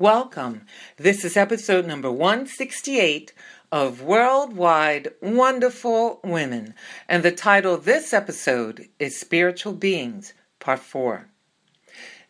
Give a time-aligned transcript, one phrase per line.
[0.00, 0.64] Welcome.
[0.96, 3.32] This is episode number 168
[3.72, 6.74] of Worldwide Wonderful Women,
[7.08, 11.26] and the title of this episode is Spiritual Beings, Part 4.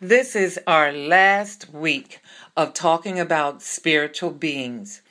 [0.00, 2.20] This is our last week
[2.56, 5.02] of talking about spiritual beings.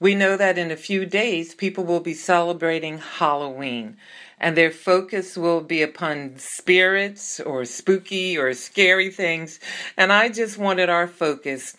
[0.00, 3.98] We know that in a few days people will be celebrating Halloween,
[4.40, 9.60] and their focus will be upon spirits or spooky or scary things.
[9.98, 11.76] And I just wanted our focus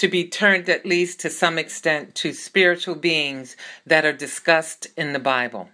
[0.00, 5.12] to be turned at least to some extent to spiritual beings that are discussed in
[5.12, 5.68] the Bible.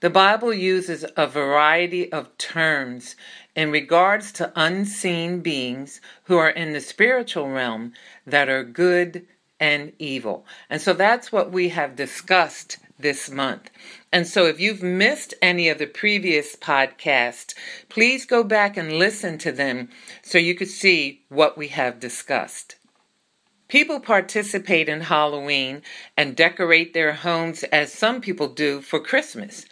[0.00, 3.14] The Bible uses a variety of terms
[3.54, 7.92] in regards to unseen beings who are in the spiritual realm
[8.26, 9.24] that are good
[9.60, 10.44] and evil.
[10.68, 13.70] And so that's what we have discussed this month.
[14.12, 17.54] And so if you've missed any of the previous podcasts,
[17.88, 19.90] please go back and listen to them
[20.22, 22.74] so you could see what we have discussed.
[23.68, 25.82] People participate in Halloween
[26.16, 29.64] and decorate their homes as some people do for Christmas.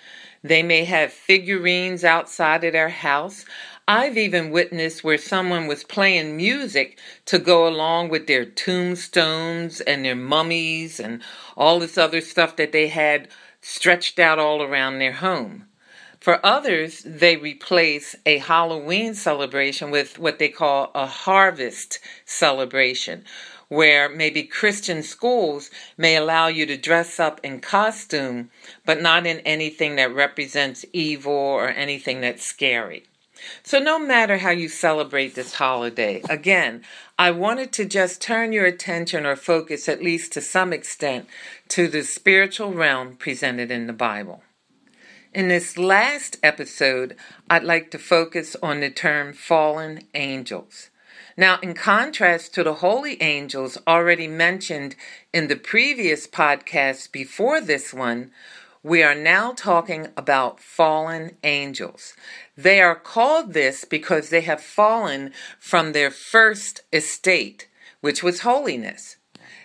[0.43, 3.45] They may have figurines outside of their house.
[3.87, 10.05] I've even witnessed where someone was playing music to go along with their tombstones and
[10.05, 11.23] their mummies and
[11.57, 13.29] all this other stuff that they had
[13.61, 15.67] stretched out all around their home.
[16.19, 23.25] For others, they replace a Halloween celebration with what they call a harvest celebration,
[23.73, 28.51] where maybe Christian schools may allow you to dress up in costume,
[28.85, 33.05] but not in anything that represents evil or anything that's scary.
[33.63, 36.83] So, no matter how you celebrate this holiday, again,
[37.19, 41.27] I wanted to just turn your attention or focus, at least to some extent,
[41.69, 44.43] to the spiritual realm presented in the Bible.
[45.33, 47.17] In this last episode,
[47.49, 50.91] I'd like to focus on the term fallen angels.
[51.37, 54.97] Now, in contrast to the holy angels already mentioned
[55.33, 58.31] in the previous podcast before this one,
[58.83, 62.15] we are now talking about fallen angels.
[62.57, 67.69] They are called this because they have fallen from their first estate,
[68.01, 69.17] which was holiness.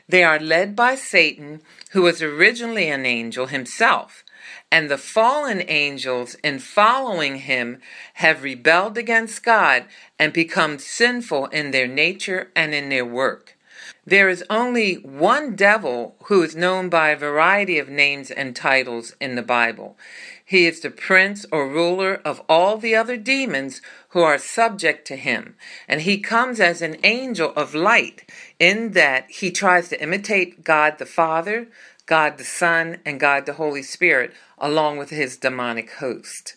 [0.08, 4.24] They are led by Satan, who was originally an angel himself.
[4.72, 7.80] And the fallen angels, in following him,
[8.16, 9.86] have rebelled against God
[10.20, 13.58] and become sinful in their nature and in their work.
[14.06, 19.16] There is only one devil who is known by a variety of names and titles
[19.20, 19.98] in the Bible.
[20.44, 25.18] He is the prince or ruler of all the other demons who are subject to
[25.18, 25.56] him.
[25.90, 28.30] And he comes as an angel of light
[28.60, 31.68] in that he tries to imitate God the Father,
[32.08, 36.56] God the Son, and God the Holy Spirit, along with his demonic host.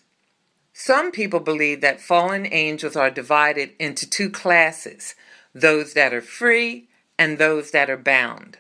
[0.73, 5.15] Some people believe that fallen angels are divided into two classes
[5.53, 8.59] those that are free and those that are bound.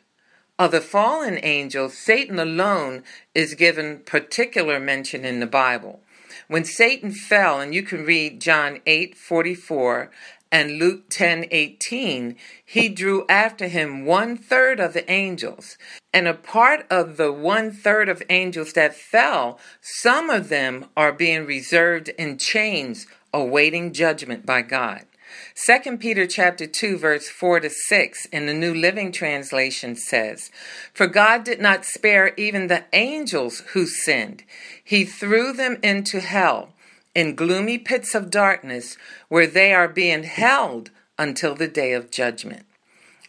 [0.59, 6.01] Of the fallen angels, Satan alone is given particular mention in the Bible.
[6.49, 10.11] When Satan fell, and you can read John 8 44
[10.53, 15.79] and Luke 10:18, he drew after him one third of the angels.
[16.13, 21.13] And a part of the one third of angels that fell, some of them are
[21.13, 25.07] being reserved in chains, awaiting judgment by God.
[25.55, 30.51] 2 Peter chapter 2 verse 4 to 6 in the New Living Translation says,
[30.93, 34.43] For God did not spare even the angels who sinned.
[34.83, 36.75] He threw them into hell
[37.15, 38.97] in gloomy pits of darkness
[39.29, 42.67] where they are being held until the day of judgment.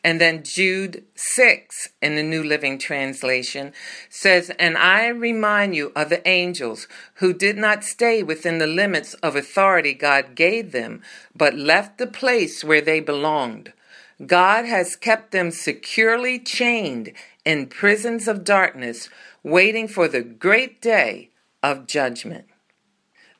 [0.04, 3.72] And then Jude 6 in the New Living Translation
[4.10, 9.14] says, And I remind you of the angels who did not stay within the limits
[9.16, 11.04] of authority God gave them,
[11.36, 13.74] but left the place where they belonged.
[14.26, 17.12] God has kept them securely chained
[17.46, 19.10] in prisons of darkness,
[19.44, 21.30] waiting for the great day
[21.62, 22.46] of judgment.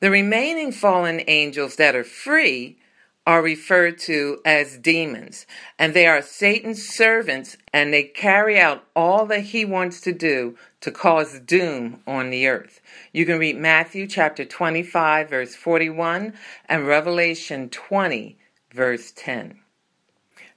[0.02, 2.76] The remaining fallen angels that are free
[3.24, 5.46] are referred to as demons,
[5.78, 10.58] and they are Satan's servants, and they carry out all that he wants to do
[10.80, 12.80] to cause doom on the earth.
[13.12, 16.34] You can read Matthew chapter 25, verse 41,
[16.68, 18.36] and Revelation 20,
[18.74, 19.60] verse 10.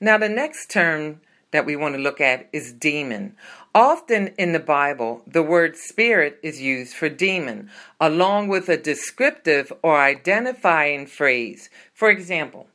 [0.01, 1.21] Now, the next term
[1.51, 3.35] that we want to look at is demon.
[3.75, 7.69] Often in the Bible, the word spirit is used for demon,
[7.99, 11.69] along with a descriptive or identifying phrase.
[11.93, 12.67] For example,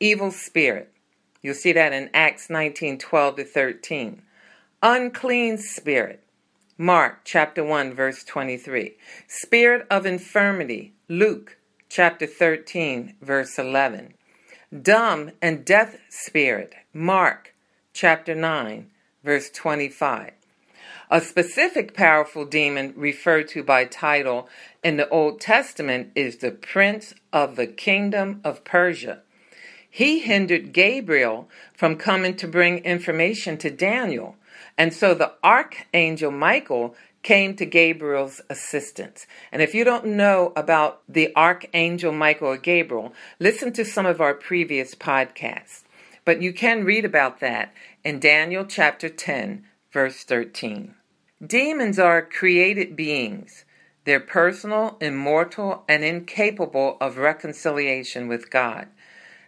[0.00, 0.90] evil spirit.
[1.42, 4.22] You'll see that in Acts 19 12 to 13.
[4.82, 6.24] Unclean spirit.
[6.78, 8.96] Mark chapter 1, verse 23.
[9.26, 10.94] Spirit of infirmity.
[11.10, 11.58] Luke
[11.90, 14.14] chapter 13, verse 11.
[14.80, 16.74] Dumb and deaf spirit.
[16.94, 17.54] Mark
[17.92, 18.90] chapter 9,
[19.22, 20.37] verse 25.
[21.10, 24.48] A specific powerful demon referred to by title
[24.82, 29.22] in the Old Testament is the prince of the kingdom of Persia.
[29.90, 34.36] He hindered Gabriel from coming to bring information to Daniel,
[34.76, 39.26] and so the archangel Michael came to Gabriel's assistance.
[39.50, 44.20] And if you don't know about the archangel Michael or Gabriel, listen to some of
[44.20, 45.82] our previous podcasts.
[46.24, 47.72] But you can read about that
[48.04, 50.94] in Daniel chapter 10, verse 13.
[51.44, 53.64] Demons are created beings.
[54.04, 58.88] They're personal, immortal, and incapable of reconciliation with God.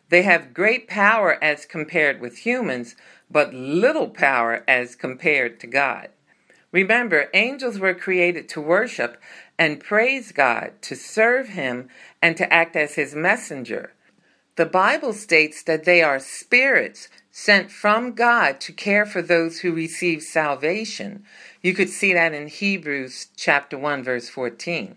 [0.09, 2.97] They have great power as compared with humans,
[3.31, 6.09] but little power as compared to God.
[6.73, 9.21] Remember, angels were created to worship
[9.59, 11.89] and praise God, to serve Him,
[12.23, 13.93] and to act as His messenger.
[14.57, 17.09] The Bible states that they are spirits
[17.41, 21.25] sent from God to care for those who receive salvation.
[21.63, 24.97] You could see that in Hebrews chapter 1 verse 14.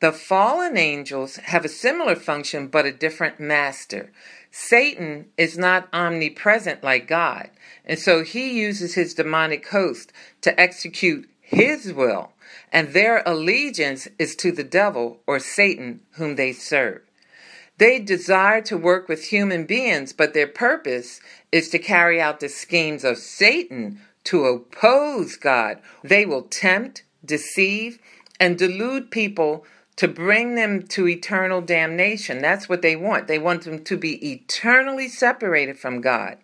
[0.00, 4.10] The fallen angels have a similar function but a different master.
[4.50, 7.50] Satan is not omnipresent like God,
[7.84, 12.32] and so he uses his demonic host to execute his will,
[12.72, 17.07] and their allegiance is to the devil or Satan whom they serve.
[17.78, 21.20] They desire to work with human beings, but their purpose
[21.52, 25.78] is to carry out the schemes of Satan to oppose God.
[26.02, 27.98] They will tempt, deceive,
[28.40, 29.64] and delude people
[29.96, 32.40] to bring them to eternal damnation.
[32.40, 33.26] That's what they want.
[33.26, 36.38] They want them to be eternally separated from God.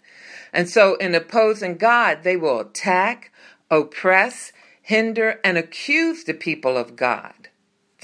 [0.52, 3.32] And so, in opposing God, they will attack,
[3.70, 4.52] oppress,
[4.82, 7.48] hinder, and accuse the people of God.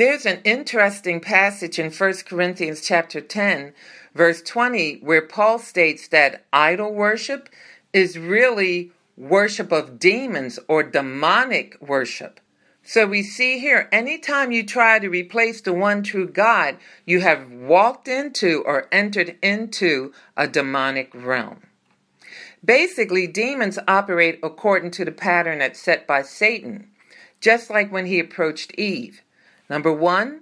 [0.00, 3.74] There's an interesting passage in 1 Corinthians chapter 10,
[4.14, 7.50] verse 20, where Paul states that idol worship
[7.92, 12.40] is really worship of demons or demonic worship.
[12.82, 17.52] So we see here, anytime you try to replace the one true God, you have
[17.52, 21.58] walked into or entered into a demonic realm.
[22.64, 26.88] Basically, demons operate according to the pattern that's set by Satan,
[27.42, 29.20] just like when he approached Eve.
[29.70, 30.40] Number one,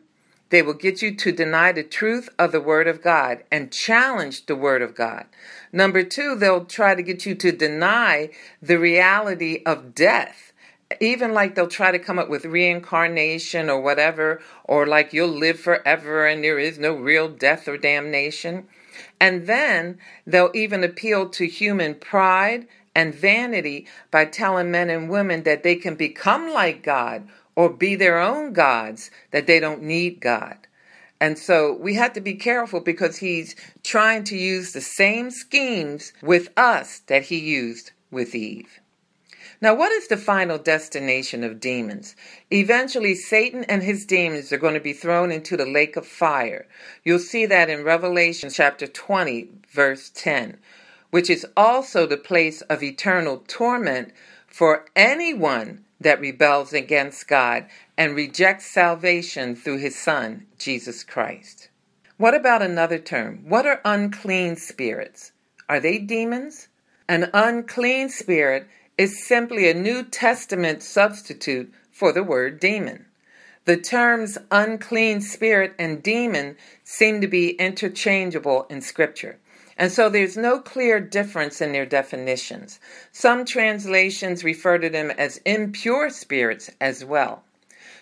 [0.48, 4.46] they will get you to deny the truth of the Word of God and challenge
[4.46, 5.26] the Word of God.
[5.70, 8.30] Number two, they'll try to get you to deny
[8.62, 10.52] the reality of death.
[11.00, 15.60] Even like they'll try to come up with reincarnation or whatever, or like you'll live
[15.60, 18.66] forever and there is no real death or damnation.
[19.20, 25.42] And then they'll even appeal to human pride and vanity by telling men and women
[25.42, 30.20] that they can become like God or be their own gods, that they don't need
[30.20, 30.56] God.
[31.20, 36.12] And so we have to be careful because he's trying to use the same schemes
[36.22, 38.78] with us that he used with Eve.
[39.60, 42.14] Now, what is the final destination of demons?
[42.52, 46.68] Eventually, Satan and his demons are going to be thrown into the lake of fire.
[47.02, 50.58] You'll see that in Revelation chapter 20, verse 10,
[51.10, 54.12] which is also the place of eternal torment
[54.46, 61.68] for anyone that rebels against God and rejects salvation through his Son, Jesus Christ.
[62.16, 63.44] What about another term?
[63.46, 65.32] What are unclean spirits?
[65.68, 66.68] Are they demons?
[67.08, 73.06] An unclean spirit is simply a New Testament substitute for the word demon.
[73.64, 79.38] The terms unclean spirit and demon seem to be interchangeable in Scripture.
[79.78, 82.80] And so there's no clear difference in their definitions.
[83.12, 87.44] Some translations refer to them as impure spirits as well.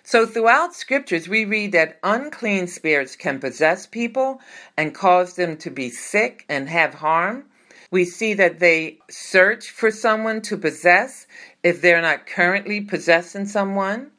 [0.03, 4.41] So throughout scriptures, we read that unclean spirits can possess people
[4.77, 7.45] and cause them to be sick and have harm.
[7.91, 11.27] We see that they search for someone to possess
[11.63, 14.13] if they're not currently possessing someone.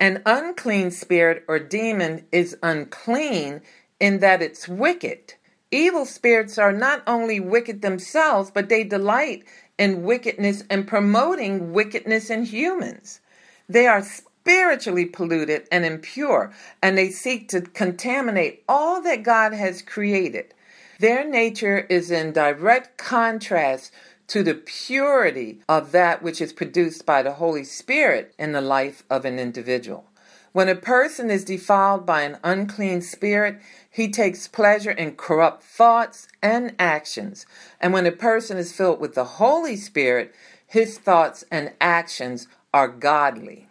[0.00, 3.62] An unclean spirit or demon is unclean
[3.98, 5.34] in that it's wicked.
[5.70, 9.44] Evil spirits are not only wicked themselves, but they delight
[9.78, 13.20] in wickedness and promoting wickedness in humans.
[13.68, 19.82] They are spiritually polluted and impure, and they seek to contaminate all that God has
[19.82, 20.54] created.
[21.00, 23.92] Their nature is in direct contrast
[24.28, 29.04] to the purity of that which is produced by the Holy Spirit in the life
[29.10, 30.06] of an individual.
[30.52, 33.60] When a person is defiled by an unclean spirit,
[33.98, 37.44] he takes pleasure in corrupt thoughts and actions.
[37.80, 40.32] And when a person is filled with the Holy Spirit,
[40.68, 43.66] his thoughts and actions are godly.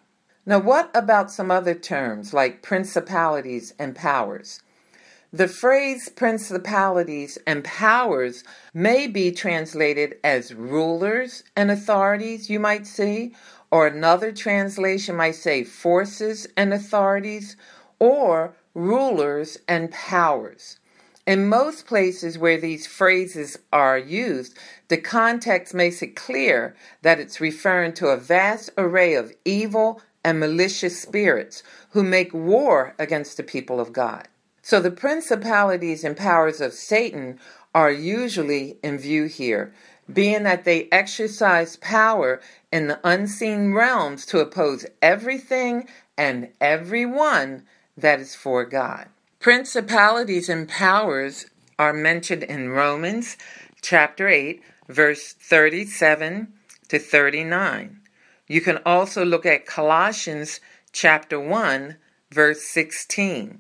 [0.46, 4.62] Now, what about some other terms like principalities and powers?
[5.32, 8.44] The phrase principalities and powers
[8.74, 13.34] may be translated as rulers and authorities, you might see,
[13.72, 17.56] or another translation might say forces and authorities,
[17.98, 20.78] or rulers and powers.
[21.26, 24.58] In most places where these phrases are used,
[24.88, 30.40] the context makes it clear that it's referring to a vast array of evil and
[30.40, 34.28] malicious spirits who make war against the people of God.
[34.62, 37.40] So the principalities and powers of Satan
[37.74, 39.74] are usually in view here,
[40.12, 42.40] being that they exercise power
[42.72, 47.64] in the unseen realms to oppose everything and everyone
[47.98, 49.10] that is for God.
[49.40, 51.48] Principalities and powers
[51.80, 53.38] are mentioned in Romans
[53.82, 56.54] chapter 8, verse 37
[56.88, 58.00] to 39.
[58.48, 60.60] You can also look at Colossians
[60.92, 61.98] chapter 1,
[62.32, 63.60] verse 16,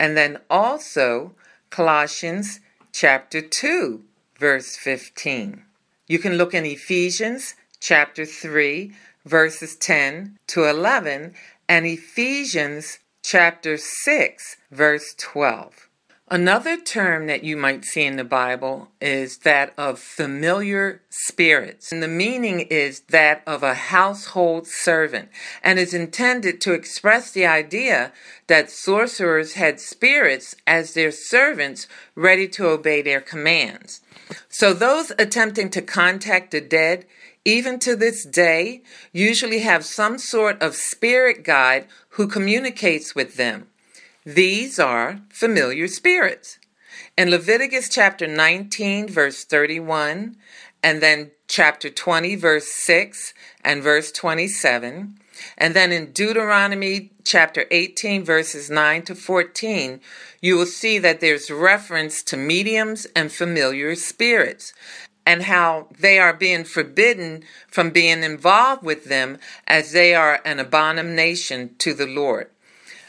[0.00, 1.34] and then also
[1.70, 2.60] Colossians
[2.92, 4.02] chapter 2,
[4.38, 5.64] verse 15.
[6.06, 8.92] You can look in Ephesians chapter 3,
[9.24, 11.34] verses 10 to 11,
[11.68, 15.88] and Ephesians chapter 6, verse 12.
[16.28, 21.92] Another term that you might see in the Bible is that of familiar spirits.
[21.92, 25.28] And the meaning is that of a household servant
[25.62, 28.12] and is intended to express the idea
[28.46, 34.00] that sorcerers had spirits as their servants ready to obey their commands.
[34.48, 37.04] So those attempting to contact the dead
[37.44, 38.82] even to this day,
[39.12, 43.66] usually have some sort of spirit guide who communicates with them.
[44.24, 46.58] These are familiar spirits.
[47.16, 50.36] In Leviticus chapter 19, verse 31,
[50.82, 53.34] and then chapter 20, verse 6
[53.64, 55.18] and verse 27,
[55.58, 60.00] and then in Deuteronomy chapter 18, verses 9 to 14,
[60.40, 64.72] you will see that there's reference to mediums and familiar spirits
[65.26, 70.58] and how they are being forbidden from being involved with them as they are an
[70.58, 72.48] abomination to the Lord.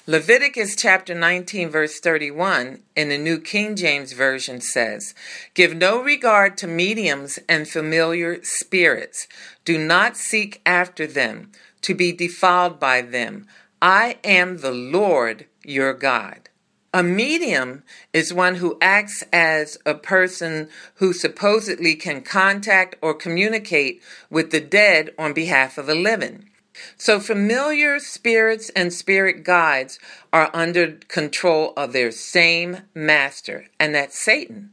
[0.05, 5.15] Leviticus chapter 19, verse 31 in the New King James Version says,
[5.53, 9.29] Give no regard to mediums and familiar spirits.
[9.63, 11.53] Do not seek after them
[11.84, 13.48] to be defiled by them.
[13.82, 16.50] I am the Lord your God.
[16.95, 17.81] A medium
[18.13, 24.62] is one who acts as a person who supposedly can contact or communicate with the
[24.62, 26.51] dead on behalf of the living.
[26.95, 29.97] So, familiar spirits and spirit guides
[30.31, 34.69] are under control of their same master, and that's Satan.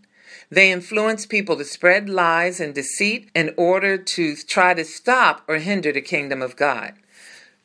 [0.51, 5.57] They influence people to spread lies and deceit in order to try to stop or
[5.57, 6.93] hinder the kingdom of God.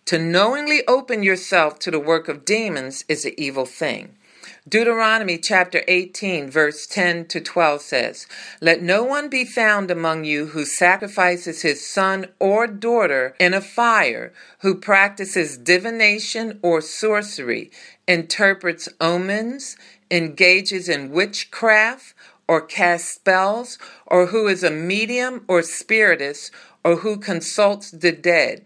[0.06, 4.16] To knowingly open yourself to the work of demons is an evil thing.
[4.68, 8.26] Deuteronomy chapter 18, verse 10 to 12 says,
[8.60, 13.62] Let no one be found among you who sacrifices his son or daughter in a
[13.62, 17.70] fire, who practices divination or sorcery,
[18.08, 19.78] interprets omens,
[20.10, 22.16] engages in witchcraft,
[22.48, 26.50] or casts spells, or who is a medium or spiritist,
[26.84, 28.66] or who consults the dead.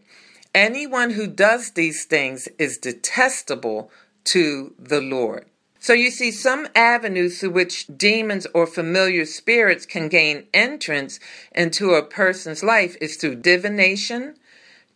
[0.56, 3.92] Anyone who does these things is detestable
[4.24, 5.49] to the Lord.
[5.82, 11.22] So you see some avenues through which demons or familiar spirits can gain entrance
[11.56, 14.36] into a person's life is through divination,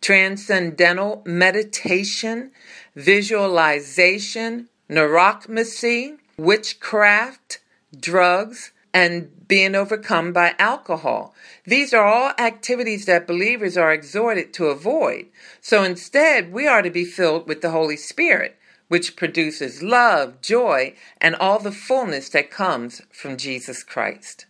[0.02, 2.50] transcendental meditation,
[2.94, 7.60] visualization, necromancy, witchcraft,
[7.98, 11.34] drugs, and being overcome by alcohol.
[11.64, 15.26] These are all activities that believers are exhorted to avoid.
[15.62, 20.94] So instead, we are to be filled with the Holy Spirit which produces love, joy,
[21.20, 24.46] and all the fullness that comes from Jesus Christ.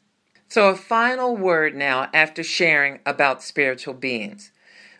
[0.48, 4.52] So, a final word now after sharing about spiritual beings.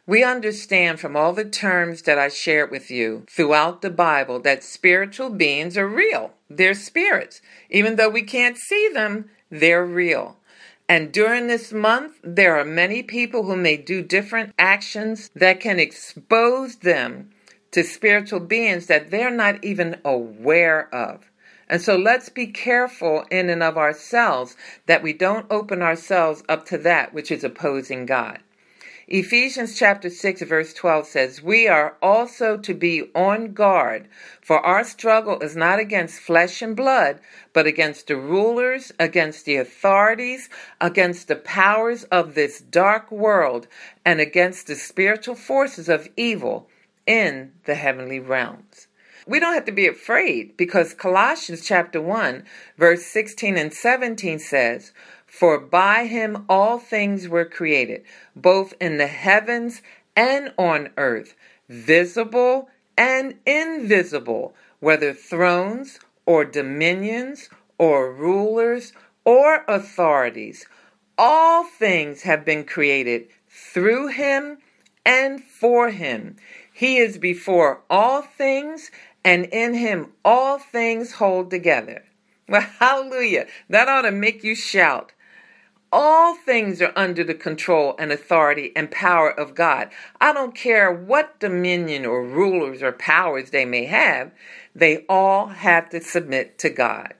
[0.06, 4.62] We understand from all the terms that I shared with you throughout the Bible that
[4.62, 6.34] spiritual beings are real.
[6.50, 7.40] They're spirits.
[7.70, 10.36] Even though we can't see them, they're real.
[10.88, 15.78] And during this month, there are many people who may do different actions that can
[15.78, 17.30] expose them
[17.74, 21.28] to spiritual beings that they're not even aware of.
[21.68, 26.66] And so let's be careful in and of ourselves that we don't open ourselves up
[26.66, 28.38] to that which is opposing God.
[29.08, 34.06] Ephesians chapter 6 verse 12 says, We are also to be on guard,
[34.40, 37.18] for our struggle is not against flesh and blood,
[37.52, 40.48] but against the rulers, against the authorities,
[40.80, 43.66] against the powers of this dark world,
[44.04, 46.68] and against the spiritual forces of evil
[47.06, 48.88] in the heavenly realms.
[49.26, 52.44] We don't have to be afraid because Colossians chapter 1
[52.76, 54.92] verse 16 and 17 says,
[55.34, 58.04] for by him all things were created,
[58.36, 59.82] both in the heavens
[60.14, 61.34] and on earth,
[61.68, 68.92] visible and invisible, whether thrones or dominions or rulers
[69.24, 70.66] or authorities.
[71.18, 74.58] All things have been created through him
[75.04, 76.36] and for him.
[76.74, 78.90] He is before all things,
[79.24, 82.04] and in him all things hold together.
[82.46, 83.46] Well, hallelujah.
[83.70, 85.12] That ought to make you shout
[85.94, 89.90] all things are under the control and authority and power of God.
[90.20, 94.32] I don't care what dominion or rulers or powers they may have,
[94.74, 97.14] they all have to submit to God.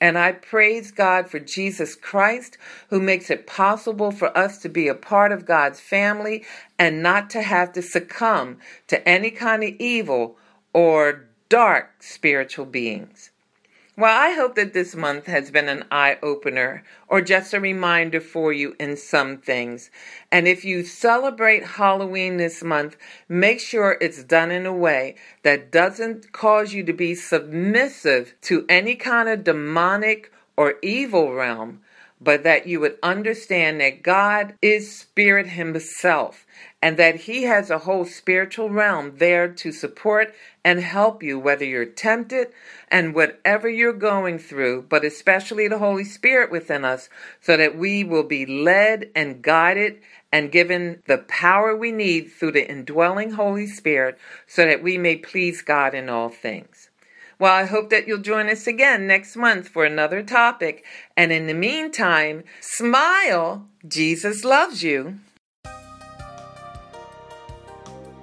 [0.00, 2.58] And I praise God for Jesus Christ,
[2.90, 6.44] who makes it possible for us to be a part of God's family
[6.78, 10.36] and not to have to succumb to any kind of evil
[10.74, 13.30] or dark spiritual beings.
[13.98, 18.20] Well, I hope that this month has been an eye opener or just a reminder
[18.20, 19.90] for you in some things.
[20.30, 25.72] And if you celebrate Halloween this month, make sure it's done in a way that
[25.72, 31.80] doesn't cause you to be submissive to any kind of demonic or evil realm,
[32.20, 36.44] but that you would understand that God is Spirit Himself
[36.82, 40.34] and that He has a whole spiritual realm there to support
[40.64, 42.48] and help you, whether you're tempted
[42.88, 47.08] and whatever you're going through, but especially the Holy Spirit within us,
[47.40, 50.00] so that we will be led and guided
[50.32, 55.16] and given the power we need through the indwelling Holy Spirit so that we may
[55.16, 56.90] please God in all things.
[57.38, 60.84] Well, I hope that you'll join us again next month for another topic.
[61.16, 63.66] And in the meantime, smile.
[63.86, 65.18] Jesus loves you.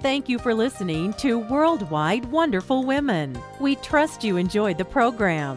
[0.04, 3.40] Thank you for listening to Worldwide Wonderful Women.
[3.58, 5.56] We trust you enjoyed the program.